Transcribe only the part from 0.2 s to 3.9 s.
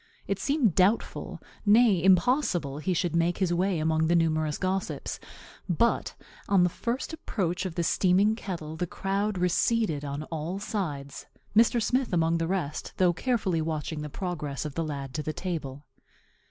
It seemed doubtful, nay, impossible, he should make his way